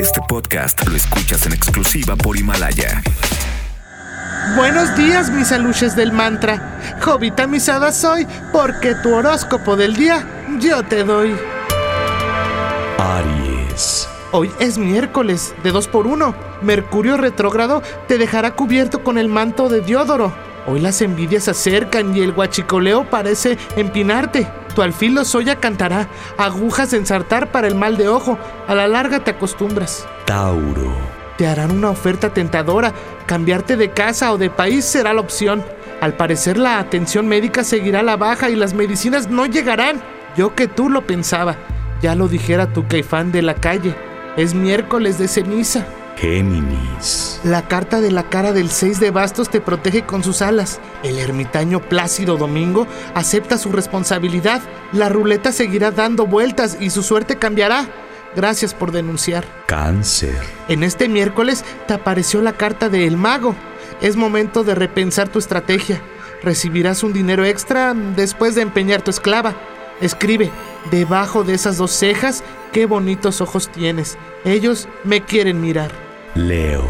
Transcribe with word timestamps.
Este 0.00 0.20
podcast 0.28 0.86
lo 0.88 0.96
escuchas 0.96 1.46
en 1.46 1.52
exclusiva 1.52 2.16
por 2.16 2.36
Himalaya. 2.36 3.02
Buenos 4.56 4.96
días, 4.96 5.30
mis 5.30 5.52
aluches 5.52 5.94
del 5.94 6.12
mantra. 6.12 6.98
Jovita 7.00 7.46
misada 7.46 7.92
soy, 7.92 8.26
porque 8.52 8.94
tu 8.96 9.14
horóscopo 9.14 9.76
del 9.76 9.94
día 9.94 10.26
yo 10.60 10.82
te 10.82 11.04
doy. 11.04 11.36
Aries. 12.98 14.08
Hoy 14.32 14.50
es 14.58 14.76
miércoles, 14.76 15.54
de 15.62 15.70
2 15.70 15.88
por 15.88 16.06
1 16.06 16.34
Mercurio 16.62 17.16
retrógrado 17.16 17.82
te 18.06 18.18
dejará 18.18 18.54
cubierto 18.54 19.02
con 19.02 19.18
el 19.18 19.28
manto 19.28 19.68
de 19.68 19.80
Diodoro. 19.80 20.32
Hoy 20.66 20.80
las 20.80 21.00
envidias 21.00 21.44
se 21.44 21.52
acercan 21.52 22.16
y 22.16 22.20
el 22.20 22.32
guachicoleo 22.32 23.08
parece 23.08 23.56
empinarte. 23.76 24.59
Tu 24.74 24.82
alfil 24.82 25.24
soya 25.24 25.56
cantará, 25.56 26.08
agujas 26.38 26.90
de 26.90 26.98
ensartar 26.98 27.50
para 27.50 27.68
el 27.68 27.74
mal 27.74 27.96
de 27.96 28.08
ojo. 28.08 28.38
A 28.68 28.74
la 28.74 28.86
larga 28.86 29.20
te 29.20 29.32
acostumbras. 29.32 30.06
Tauro. 30.26 30.94
Te 31.36 31.46
harán 31.46 31.70
una 31.70 31.90
oferta 31.90 32.32
tentadora. 32.32 32.92
Cambiarte 33.26 33.76
de 33.76 33.90
casa 33.90 34.32
o 34.32 34.38
de 34.38 34.50
país 34.50 34.84
será 34.84 35.12
la 35.12 35.20
opción. 35.20 35.64
Al 36.00 36.14
parecer 36.14 36.56
la 36.56 36.78
atención 36.78 37.26
médica 37.26 37.64
seguirá 37.64 38.00
a 38.00 38.04
la 38.04 38.16
baja 38.16 38.50
y 38.50 38.56
las 38.56 38.74
medicinas 38.74 39.28
no 39.28 39.46
llegarán. 39.46 40.02
Yo 40.36 40.54
que 40.54 40.68
tú 40.68 40.88
lo 40.88 41.06
pensaba. 41.06 41.56
Ya 42.02 42.14
lo 42.14 42.28
dijera 42.28 42.72
tu 42.72 42.86
caifán 42.86 43.32
de 43.32 43.42
la 43.42 43.54
calle. 43.54 43.94
Es 44.36 44.54
miércoles 44.54 45.18
de 45.18 45.28
ceniza. 45.28 45.84
Géminis. 46.20 47.40
La 47.44 47.66
carta 47.66 48.02
de 48.02 48.10
la 48.10 48.24
cara 48.24 48.52
del 48.52 48.68
6 48.68 49.00
de 49.00 49.10
bastos 49.10 49.48
te 49.48 49.62
protege 49.62 50.02
con 50.02 50.22
sus 50.22 50.42
alas. 50.42 50.78
El 51.02 51.18
ermitaño 51.18 51.80
Plácido 51.80 52.36
Domingo 52.36 52.86
acepta 53.14 53.56
su 53.56 53.72
responsabilidad. 53.72 54.60
La 54.92 55.08
ruleta 55.08 55.50
seguirá 55.50 55.92
dando 55.92 56.26
vueltas 56.26 56.76
y 56.78 56.90
su 56.90 57.02
suerte 57.02 57.36
cambiará. 57.36 57.86
Gracias 58.36 58.74
por 58.74 58.92
denunciar. 58.92 59.46
Cáncer. 59.66 60.36
En 60.68 60.82
este 60.82 61.08
miércoles 61.08 61.64
te 61.88 61.94
apareció 61.94 62.42
la 62.42 62.52
carta 62.52 62.90
de 62.90 63.06
El 63.06 63.16
Mago. 63.16 63.54
Es 64.02 64.16
momento 64.16 64.62
de 64.62 64.74
repensar 64.74 65.30
tu 65.30 65.38
estrategia. 65.38 66.02
Recibirás 66.42 67.02
un 67.02 67.14
dinero 67.14 67.46
extra 67.46 67.94
después 67.94 68.54
de 68.54 68.60
empeñar 68.60 69.00
tu 69.00 69.10
esclava. 69.10 69.54
Escribe, 70.02 70.50
debajo 70.90 71.44
de 71.44 71.54
esas 71.54 71.78
dos 71.78 71.92
cejas, 71.92 72.44
qué 72.72 72.84
bonitos 72.84 73.40
ojos 73.40 73.70
tienes. 73.70 74.18
Ellos 74.44 74.86
me 75.02 75.22
quieren 75.22 75.62
mirar. 75.62 76.09
Leo. 76.34 76.84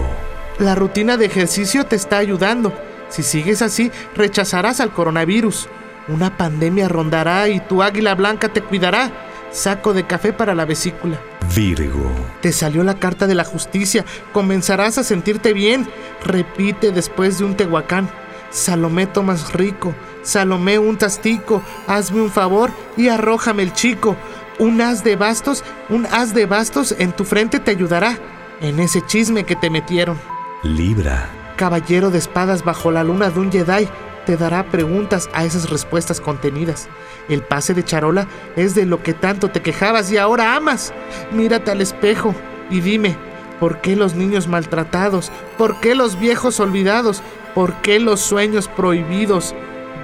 La 0.59 0.75
rutina 0.75 1.17
de 1.17 1.25
ejercicio 1.25 1.87
te 1.87 1.97
está 1.97 2.19
ayudando. 2.19 2.73
Si 3.09 3.23
sigues 3.23 3.63
así, 3.63 3.91
rechazarás 4.15 4.81
al 4.81 4.93
coronavirus. 4.93 5.69
Una 6.09 6.37
pandemia 6.37 6.89
rondará 6.89 7.49
y 7.49 7.61
tu 7.61 7.83
águila 7.83 8.15
blanca 8.15 8.49
te 8.49 8.63
cuidará. 8.63 9.11
Saco 9.51 9.95
de 9.95 10.07
café 10.07 10.33
para 10.33 10.55
la 10.55 10.67
vesícula. 10.67 11.19
Virgo. 11.55 12.11
Te 12.43 12.53
salió 12.53 12.85
la 12.85 12.99
carta 12.99 13.27
de 13.27 13.35
la 13.35 13.45
justicia. 13.45 14.05
Comenzarás 14.33 14.99
a 14.99 15.05
sentirte 15.05 15.55
bien. 15.55 15.89
Repite 16.25 16.93
después 16.93 17.39
de 17.39 17.45
un 17.45 17.57
tehuacán. 17.57 18.09
Salomé 18.51 19.07
tomas 19.07 19.55
rico. 19.55 19.95
Salomé 20.23 20.79
un 20.79 20.99
tastico. 20.99 21.63
Hazme 21.87 22.21
un 22.21 22.31
favor 22.31 22.71
y 22.97 23.09
arrójame 23.09 23.63
el 23.63 23.73
chico. 23.73 24.17
Un 24.59 24.83
haz 24.83 25.03
de 25.03 25.17
bastos, 25.17 25.65
un 25.89 26.05
haz 26.05 26.35
de 26.35 26.45
bastos 26.45 26.95
en 26.99 27.13
tu 27.13 27.25
frente 27.25 27.61
te 27.61 27.71
ayudará 27.71 28.19
en 28.61 28.81
ese 28.81 29.03
chisme 29.07 29.45
que 29.45 29.57
te 29.57 29.71
metieron. 29.71 30.19
Libra. 30.63 31.29
Caballero 31.57 32.11
de 32.11 32.19
espadas 32.19 32.65
bajo 32.65 32.91
la 32.91 33.05
luna 33.05 33.31
de 33.31 33.41
un 33.41 33.53
Jedi 33.53 33.89
te 34.27 34.37
dará 34.37 34.65
preguntas 34.65 35.29
a 35.33 35.45
esas 35.45 35.71
respuestas 35.71 36.21
contenidas. 36.21 36.89
El 37.29 37.43
pase 37.43 37.75
de 37.75 37.85
charola 37.85 38.29
es 38.57 38.75
de 38.75 38.87
lo 38.87 39.03
que 39.03 39.15
tanto 39.15 39.51
te 39.51 39.63
quejabas 39.63 40.11
y 40.13 40.19
ahora 40.19 40.57
amas. 40.57 40.93
Mírate 41.33 41.71
al 41.71 41.81
espejo 41.81 42.35
y 42.71 42.81
dime, 42.81 43.17
¿por 43.59 43.81
qué 43.81 43.97
los 43.97 44.15
niños 44.15 44.47
maltratados? 44.47 45.33
¿Por 45.59 45.81
qué 45.81 45.95
los 45.95 46.19
viejos 46.19 46.61
olvidados? 46.61 47.23
¿Por 47.55 47.75
qué 47.83 47.99
los 47.99 48.21
sueños 48.21 48.69
prohibidos? 48.69 49.55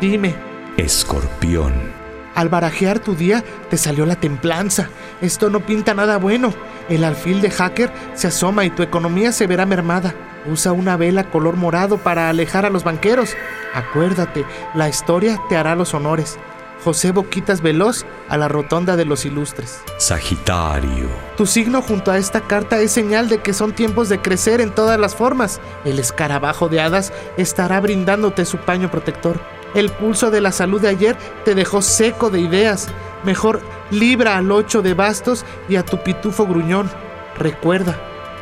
Dime. 0.00 0.34
Escorpión. 0.76 2.05
Al 2.36 2.50
barajear 2.50 2.98
tu 2.98 3.16
día 3.16 3.42
te 3.70 3.78
salió 3.78 4.04
la 4.04 4.16
templanza. 4.16 4.90
Esto 5.22 5.48
no 5.48 5.60
pinta 5.60 5.94
nada 5.94 6.18
bueno. 6.18 6.52
El 6.90 7.02
alfil 7.02 7.40
de 7.40 7.50
hacker 7.50 7.90
se 8.14 8.26
asoma 8.26 8.66
y 8.66 8.70
tu 8.70 8.82
economía 8.82 9.32
se 9.32 9.46
verá 9.46 9.64
mermada. 9.64 10.14
Usa 10.46 10.72
una 10.72 10.98
vela 10.98 11.30
color 11.30 11.56
morado 11.56 11.96
para 11.96 12.28
alejar 12.28 12.66
a 12.66 12.70
los 12.70 12.84
banqueros. 12.84 13.34
Acuérdate, 13.72 14.44
la 14.74 14.86
historia 14.86 15.40
te 15.48 15.56
hará 15.56 15.74
los 15.74 15.94
honores. 15.94 16.38
José 16.84 17.10
Boquitas 17.10 17.62
Veloz 17.62 18.04
a 18.28 18.36
la 18.36 18.48
rotonda 18.48 18.96
de 18.96 19.06
los 19.06 19.24
ilustres. 19.24 19.80
Sagitario. 19.96 21.08
Tu 21.38 21.46
signo 21.46 21.80
junto 21.80 22.10
a 22.10 22.18
esta 22.18 22.42
carta 22.42 22.78
es 22.78 22.92
señal 22.92 23.30
de 23.30 23.38
que 23.38 23.54
son 23.54 23.72
tiempos 23.72 24.10
de 24.10 24.20
crecer 24.20 24.60
en 24.60 24.74
todas 24.74 25.00
las 25.00 25.16
formas. 25.16 25.58
El 25.86 25.98
escarabajo 25.98 26.68
de 26.68 26.82
hadas 26.82 27.14
estará 27.38 27.80
brindándote 27.80 28.44
su 28.44 28.58
paño 28.58 28.90
protector. 28.90 29.40
El 29.76 29.90
pulso 29.90 30.30
de 30.30 30.40
la 30.40 30.52
salud 30.52 30.80
de 30.80 30.88
ayer 30.88 31.16
te 31.44 31.54
dejó 31.54 31.82
seco 31.82 32.30
de 32.30 32.40
ideas. 32.40 32.88
Mejor 33.24 33.60
libra 33.90 34.38
al 34.38 34.50
ocho 34.50 34.80
de 34.80 34.94
bastos 34.94 35.44
y 35.68 35.76
a 35.76 35.84
tu 35.84 36.02
pitufo 36.02 36.46
gruñón. 36.46 36.90
Recuerda, 37.38 37.94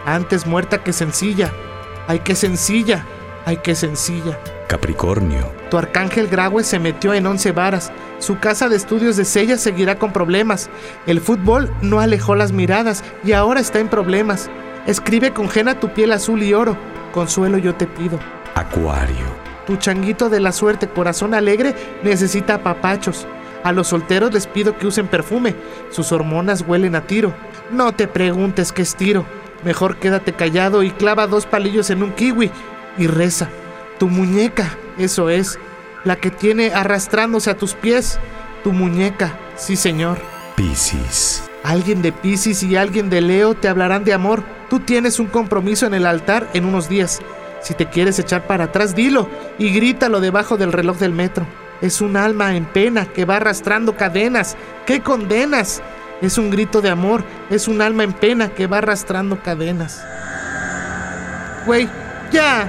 antes 0.06 0.46
muerta 0.46 0.84
que 0.84 0.92
sencilla. 0.92 1.52
Hay 2.06 2.20
que 2.20 2.36
sencilla, 2.36 3.04
hay 3.46 3.56
que 3.56 3.74
sencilla. 3.74 4.38
Capricornio. 4.68 5.50
Tu 5.70 5.76
arcángel 5.76 6.28
Graue 6.28 6.62
se 6.62 6.78
metió 6.78 7.12
en 7.12 7.26
once 7.26 7.50
varas. 7.50 7.90
Su 8.20 8.38
casa 8.38 8.68
de 8.68 8.76
estudios 8.76 9.16
de 9.16 9.24
Sella 9.24 9.58
seguirá 9.58 9.98
con 9.98 10.12
problemas. 10.12 10.70
El 11.08 11.20
fútbol 11.20 11.74
no 11.82 11.98
alejó 11.98 12.36
las 12.36 12.52
miradas 12.52 13.02
y 13.24 13.32
ahora 13.32 13.58
está 13.58 13.80
en 13.80 13.88
problemas. 13.88 14.48
Escribe 14.86 15.32
con 15.32 15.48
jena 15.48 15.80
tu 15.80 15.92
piel 15.92 16.12
azul 16.12 16.44
y 16.44 16.54
oro. 16.54 16.76
Consuelo 17.10 17.58
yo 17.58 17.74
te 17.74 17.88
pido. 17.88 18.20
Acuario. 18.54 19.44
Tu 19.66 19.76
changuito 19.76 20.28
de 20.28 20.41
la 20.41 20.52
suerte, 20.52 20.88
corazón 20.88 21.34
alegre, 21.34 21.75
necesita 22.02 22.62
papachos. 22.62 23.26
A 23.62 23.72
los 23.72 23.88
solteros 23.88 24.32
les 24.32 24.47
pido 24.47 24.76
que 24.76 24.86
usen 24.86 25.08
perfume. 25.08 25.54
Sus 25.91 26.12
hormonas 26.12 26.64
huelen 26.66 26.94
a 26.94 27.06
tiro. 27.06 27.32
No 27.70 27.92
te 27.92 28.06
preguntes 28.06 28.72
qué 28.72 28.82
es 28.82 28.94
tiro. 28.94 29.25
Mejor 29.64 29.97
quédate 29.97 30.34
callado 30.34 30.82
y 30.82 30.91
clava 30.91 31.26
dos 31.26 31.47
palillos 31.47 31.88
en 31.88 32.02
un 32.02 32.12
kiwi 32.12 32.50
y 32.98 33.06
reza. 33.06 33.48
Tu 33.98 34.08
muñeca, 34.08 34.76
eso 34.98 35.30
es, 35.30 35.58
la 36.04 36.16
que 36.16 36.31
tiene 36.31 36.72
arrastrándose 36.75 37.50
a 37.50 37.56
tus 37.56 37.72
pies. 37.72 38.19
Tu 38.62 38.72
muñeca, 38.72 39.38
sí 39.56 39.76
señor. 39.76 40.19
Piscis. 40.56 41.42
Alguien 41.62 42.02
de 42.02 42.12
Piscis 42.12 42.62
y 42.62 42.76
alguien 42.76 43.08
de 43.08 43.22
Leo 43.22 43.54
te 43.54 43.69
hablarán 43.69 44.04
de 44.04 44.12
amor. 44.12 44.44
Tú 44.69 44.81
tienes 44.81 45.19
un 45.19 45.26
compromiso 45.26 45.86
en 45.86 45.94
el 45.94 46.04
altar 46.04 46.50
en 46.52 46.66
unos 46.66 46.91
días. 46.91 47.20
Si 47.64 47.72
te 47.72 47.86
quieres 47.86 48.19
echar 48.19 48.47
para 48.47 48.64
atrás, 48.64 48.94
dilo 48.94 49.26
y 49.58 49.70
grítalo 49.70 50.20
debajo 50.20 50.58
del 50.58 50.70
reloj 50.70 50.98
del 50.98 51.12
metro. 51.12 51.47
Es 51.80 52.02
un 52.02 52.14
alma 52.14 52.54
en 52.56 52.66
pena 52.66 53.06
que 53.06 53.25
va 53.25 53.36
arrastrando 53.36 53.97
cadenas. 53.97 54.54
¿Qué 54.84 55.00
condenas? 55.00 55.82
Es 56.20 56.36
un 56.36 56.50
grito 56.50 56.82
de 56.82 56.91
amor. 56.91 57.25
Es 57.48 57.66
un 57.66 57.80
alma 57.80 58.04
en 58.04 58.12
pena 58.12 58.50
que 58.50 58.66
va 58.66 58.78
arrastrando 58.78 59.42
cadenas. 59.42 60.04
Güey, 61.64 61.88
ya. 62.30 62.69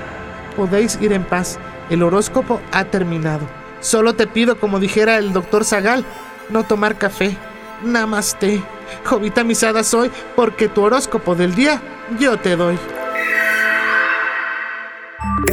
Podéis 0.55 0.97
ir 1.01 1.11
en 1.11 1.25
paz. 1.25 1.59
El 1.89 2.01
horóscopo 2.01 2.61
ha 2.71 2.85
terminado. 2.85 3.45
Solo 3.81 4.13
te 4.13 4.27
pido, 4.27 4.57
como 4.57 4.79
dijera 4.79 5.17
el 5.17 5.33
doctor 5.33 5.65
Zagal, 5.65 6.05
no 6.49 6.63
tomar 6.63 6.97
café. 6.97 7.35
Namaste. 7.83 8.63
Jovita 9.03 9.43
misada 9.43 9.83
soy 9.83 10.09
porque 10.37 10.69
tu 10.69 10.83
horóscopo 10.83 11.35
del 11.35 11.53
día 11.53 11.81
yo 12.17 12.37
te 12.37 12.55
doy. 12.55 12.79